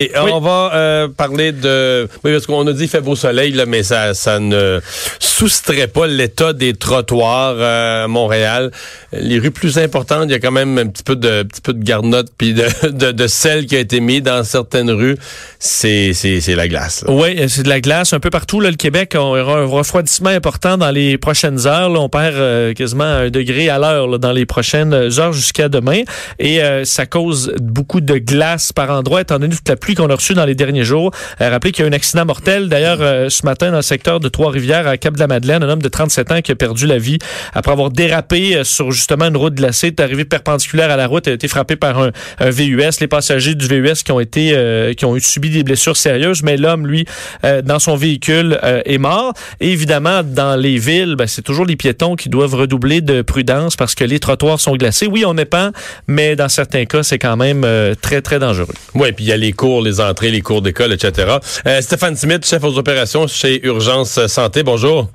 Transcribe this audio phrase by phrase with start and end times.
[0.00, 2.08] Et on va euh, parler de...
[2.24, 4.80] Oui, parce qu'on a dit fait beau soleil, là, mais ça, ça ne
[5.20, 8.72] soustrait pas l'état des trottoirs euh, à Montréal.
[9.12, 11.72] Les rues plus importantes, il y a quand même un petit peu de, petit peu
[11.72, 15.16] de garnotte puis de, de, de, sel qui a été mis dans certaines rues.
[15.60, 17.04] C'est, c'est, c'est la glace.
[17.06, 18.58] Oui, c'est de la glace un peu partout.
[18.58, 21.88] Là, le Québec on aura un refroidissement important dans les prochaines heures.
[21.88, 26.02] Là, on perd euh, quasiment un degré à l'heure dans les prochaines heures jusqu'à demain.
[26.40, 30.14] Et ça cause beaucoup de glace par endroit, étant donné toute la pluie qu'on a
[30.14, 31.10] reçue dans les derniers jours.
[31.42, 33.82] Euh, rappelez qu'il y a eu un accident mortel, d'ailleurs, euh, ce matin dans le
[33.82, 37.18] secteur de Trois-Rivières, à Cap-de-la-Madeleine, un homme de 37 ans qui a perdu la vie
[37.52, 41.28] après avoir dérapé euh, sur justement une route glacée, est arrivé perpendiculaire à la route,
[41.28, 42.98] a été frappé par un, VUS.
[43.00, 46.86] Les passagers du VUS qui ont été, qui ont subi des blessures sérieuses, mais l'homme,
[46.86, 47.04] lui,
[47.42, 49.34] dans son véhicule, est mort.
[49.60, 53.76] Et évidemment, dans les villes, ben, c'est toujours les piétons qui doivent redoubler de prudence
[53.76, 55.06] parce que les trottoirs sont glacés.
[55.06, 55.72] Oui, on pas,
[56.06, 57.66] mais dans certains cas, c'est quand même
[58.00, 58.74] très, très dangereux.
[58.94, 61.38] Oui, puis il y a les cours, les entrées, les cours d'école, etc.
[61.66, 65.08] Euh, Stéphane Smith, chef aux opérations chez Urgence Santé, bonjour.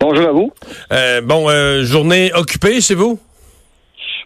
[0.00, 0.52] Bonjour à vous.
[0.92, 3.18] Euh, bon, euh, journée occupée chez vous?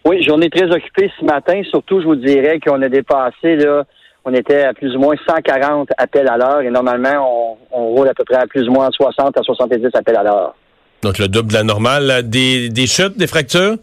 [0.05, 1.61] Oui, journée très occupée ce matin.
[1.69, 3.83] Surtout, je vous dirais qu'on a dépassé, là,
[4.23, 8.13] on était à plus ou moins 140 appels à l'heure et normalement, on, roule à
[8.13, 10.55] peu près à plus ou moins 60 à 70 appels à l'heure.
[11.03, 12.29] Donc, le double de la normale.
[12.29, 13.75] Des, des chutes, des fractures?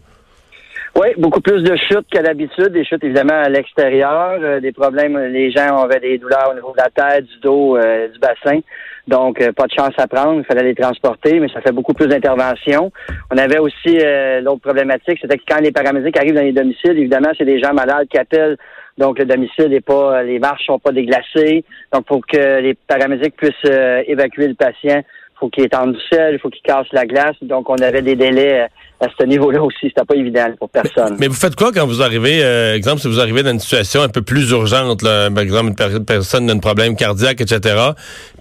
[0.95, 5.17] Oui, beaucoup plus de chutes qu'à l'habitude, des chutes évidemment à l'extérieur, euh, des problèmes,
[5.17, 8.59] les gens avaient des douleurs au niveau de la tête, du dos, euh, du bassin.
[9.07, 11.93] Donc, euh, pas de chance à prendre, il fallait les transporter, mais ça fait beaucoup
[11.93, 12.91] plus d'interventions.
[13.31, 13.97] On avait aussi
[14.43, 17.73] l'autre problématique, c'était que quand les paramédics arrivent dans les domiciles, évidemment, c'est des gens
[17.73, 18.57] malades qui appellent
[18.99, 21.65] donc le domicile n'est pas, les marches sont pas déglacées.
[21.91, 23.71] Donc pour que les paramédics puissent
[24.05, 25.01] évacuer le patient,
[25.39, 27.35] faut qu'il étende du sel, il faut qu'il casse la glace.
[27.41, 29.87] Donc, on avait des délais euh, à ce niveau-là aussi.
[29.87, 31.17] C'était pas évident pour personne.
[31.19, 34.01] Mais vous faites quoi quand vous arrivez, euh, exemple, si vous arrivez dans une situation
[34.01, 37.75] un peu plus urgente, là, par exemple, une personne a un problème cardiaque, etc.,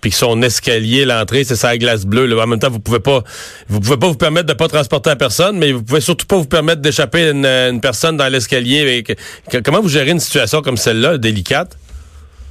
[0.00, 2.26] puis que son escalier, l'entrée, c'est sa glace bleue.
[2.26, 2.42] Là.
[2.42, 3.22] En même temps, vous pouvez pas,
[3.68, 6.36] vous pouvez pas vous permettre de pas transporter la personne, mais vous pouvez surtout pas
[6.36, 9.04] vous permettre d'échapper une, une personne dans l'escalier.
[9.64, 11.76] Comment vous gérez une situation comme celle-là, délicate?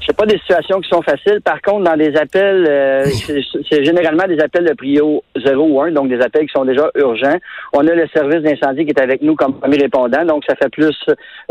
[0.06, 1.42] C'est pas des situations qui sont faciles.
[1.42, 3.06] Par contre, dans des appels, euh,
[3.70, 6.90] c'est généralement des appels de prio 0 ou 1, donc des appels qui sont déjà
[6.96, 7.38] urgents.
[7.74, 10.70] On a le service d'incendie qui est avec nous comme premier répondant, donc ça fait
[10.70, 10.98] plus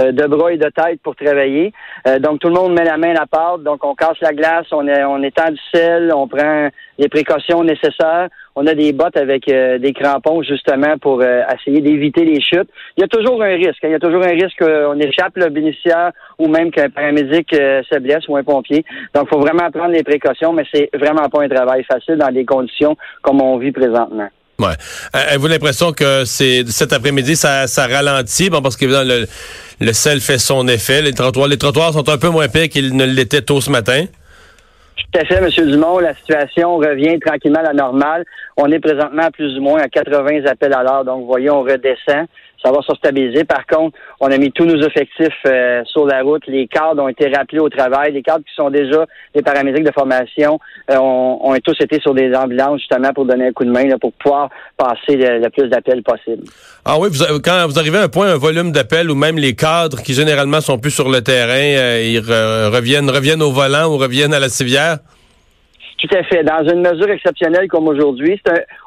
[0.00, 1.72] euh, de bras et de tête pour travailler.
[2.06, 4.32] Euh, donc tout le monde met la main à la pâte, donc on casse la
[4.32, 6.68] glace, on, est, on étend du sel, on prend
[7.00, 8.28] les précautions nécessaires.
[8.54, 12.68] On a des bottes avec des crampons justement pour essayer d'éviter les chutes.
[12.96, 13.82] Il y a toujours un risque.
[13.82, 13.88] Hein.
[13.88, 17.98] Il y a toujours un risque qu'on échappe le bénéficiaire ou même qu'un paramédic se
[17.98, 18.84] blesse ou un pompier.
[19.14, 22.32] Donc, il faut vraiment prendre les précautions, mais c'est vraiment pas un travail facile dans
[22.32, 24.28] des conditions comme on vit présentement.
[24.58, 24.74] Ouais.
[25.16, 28.50] Euh, avez-vous l'impression que c'est cet après-midi, ça, ça ralentit?
[28.50, 29.26] Bon, parce que le,
[29.80, 31.00] le sel fait son effet.
[31.00, 34.04] Les trottoirs, les trottoirs sont un peu moins pires qu'ils ne l'étaient tôt ce matin.
[35.12, 35.70] Tout à fait, M.
[35.70, 35.98] Dumont.
[35.98, 38.24] La situation revient tranquillement à la normale.
[38.56, 41.04] On est présentement à plus ou moins à 80 appels à l'heure.
[41.04, 42.26] Donc, vous voyez, on redescend
[42.62, 43.44] ça va se stabiliser.
[43.44, 46.42] Par contre, on a mis tous nos effectifs euh, sur la route.
[46.46, 48.12] Les cadres ont été rappelés au travail.
[48.12, 50.58] Les cadres qui sont déjà des paramédics de formation
[50.90, 54.12] euh, ont, tous été sur des ambulances justement pour donner un coup de main pour
[54.12, 56.44] pouvoir passer le, plus d'appels possible.
[56.84, 59.54] Ah oui, vous, quand vous arrivez à un point, un volume d'appels où même les
[59.54, 63.98] cadres qui généralement sont plus sur le terrain, euh, ils reviennent, reviennent au volant ou
[63.98, 64.98] reviennent à la civière?
[66.00, 66.42] Tout à fait.
[66.42, 68.40] Dans une mesure exceptionnelle comme aujourd'hui,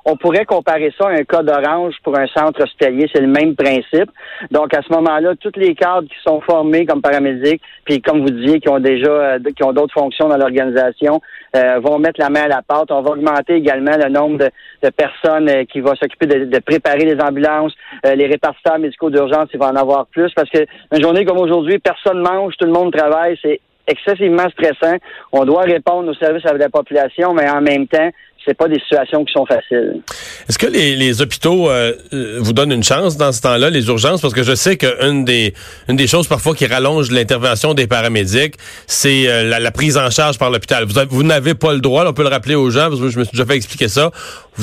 [0.04, 3.08] on pourrait comparer ça à un cas d'orange pour un centre hospitalier.
[3.14, 4.10] C'est le même principe.
[4.50, 8.32] Donc, à ce moment-là, tous les cadres qui sont formés comme paramédics, puis comme vous
[8.32, 11.22] disiez, qui ont déjà, euh, qui ont d'autres fonctions dans l'organisation,
[11.56, 12.90] euh, vont mettre la main à la pâte.
[12.90, 14.50] On va augmenter également le nombre
[14.82, 19.60] de, personnes euh, qui vont s'occuper de, préparer les ambulances, les répartiteurs médicaux d'urgence, il
[19.60, 22.92] va en avoir plus parce que une journée comme aujourd'hui, personne mange, tout le monde
[22.92, 23.38] travaille.
[23.42, 24.98] C'est excessivement stressant.
[25.32, 28.10] On doit répondre aux services à la population, mais en même temps,
[28.46, 30.02] c'est pas des situations qui sont faciles.
[30.50, 33.88] Est-ce que les, les hôpitaux euh, euh, vous donnent une chance dans ce temps-là, les
[33.88, 34.22] urgences?
[34.22, 35.54] Parce que je sais qu'une des
[35.88, 38.56] une des choses parfois qui rallonge l'intervention des paramédics,
[38.88, 40.86] c'est euh, la, prise en charge par l'hôpital.
[40.86, 43.20] Vous, vous n'avez pas le droit, on peut le rappeler aux gens, parce que je
[43.20, 44.12] me suis déjà fait expliquer ça.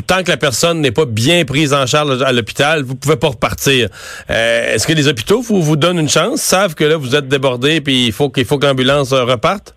[0.07, 3.29] Tant que la personne n'est pas bien prise en charge à l'hôpital, vous pouvez pas
[3.29, 3.89] repartir.
[4.29, 7.81] Est-ce que les hôpitaux vous, vous donnent une chance, savent que là vous êtes débordé
[7.81, 9.75] puis il faut qu'il faut que l'ambulance reparte?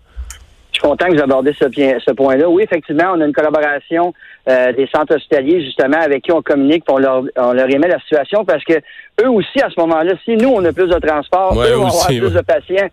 [0.84, 2.46] Je suis content que vous abordez ce, ce point-là.
[2.46, 4.12] Oui, effectivement, on a une collaboration
[4.50, 7.98] euh, des centres hospitaliers, justement, avec qui on communique, on leur, on leur émet la
[8.00, 8.74] situation parce que
[9.22, 12.06] eux aussi, à ce moment-là, si nous, on a plus de transport, eux vont avoir
[12.08, 12.88] plus de patients.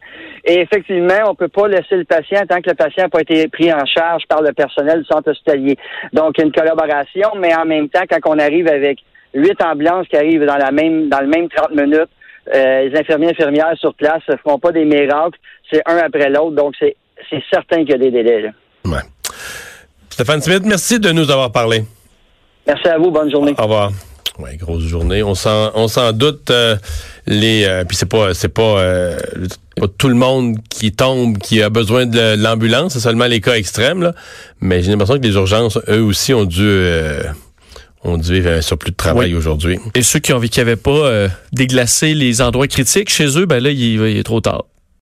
[0.46, 3.50] Et effectivement, on peut pas laisser le patient tant que le patient n'a pas été
[3.50, 5.78] pris en charge par le personnel du centre hospitalier.
[6.14, 9.00] Donc, une collaboration, mais en même temps, quand on arrive avec
[9.34, 12.10] huit ambulances qui arrivent dans la même dans le même 30 minutes,
[12.56, 15.38] euh, les infirmiers et infirmières sur place ne font pas des miracles,
[15.70, 16.96] c'est un après l'autre, donc c'est
[17.30, 18.42] c'est certain qu'il y a des délais.
[18.42, 18.50] Là.
[18.86, 19.02] Ouais.
[20.10, 21.84] Stéphane Smith, merci de nous avoir parlé.
[22.68, 23.12] Merci à vous.
[23.12, 23.56] Bonne journée.
[23.58, 23.92] Au revoir.
[24.40, 25.24] Ouais, grosse journée.
[25.24, 26.50] On s'en, on s'en doute.
[26.52, 26.76] Euh,
[27.28, 29.16] les, euh, puis c'est pas, c'est pas,
[29.76, 32.94] pas, tout le monde qui tombe qui a besoin de l'ambulance.
[32.94, 34.02] C'est seulement les cas extrêmes.
[34.02, 34.14] Là.
[34.60, 36.68] Mais j'ai l'impression que les urgences, eux aussi, ont dû
[38.04, 39.78] on dit vivre un surplus de travail aujourd'hui.
[39.94, 43.38] Et ceux qui ont vu qu'il n'y avait pas euh, déglacé les endroits critiques chez
[43.38, 44.66] eux, ben là, il, il est trop tard.